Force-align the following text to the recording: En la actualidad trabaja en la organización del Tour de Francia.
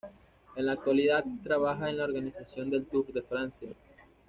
En 0.55 0.65
la 0.65 0.71
actualidad 0.71 1.23
trabaja 1.43 1.87
en 1.87 1.97
la 1.97 2.05
organización 2.05 2.71
del 2.71 2.87
Tour 2.87 3.13
de 3.13 3.21
Francia. 3.21 3.69